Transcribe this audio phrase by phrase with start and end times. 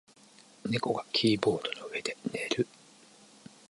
[0.65, 2.67] 猫がキーボードの上で寝る。